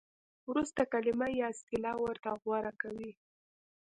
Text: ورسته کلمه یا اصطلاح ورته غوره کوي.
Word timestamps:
ورسته 0.49 0.81
کلمه 0.91 1.27
یا 1.39 1.47
اصطلاح 1.53 1.95
ورته 2.01 2.29
غوره 2.43 2.73
کوي. 2.81 3.11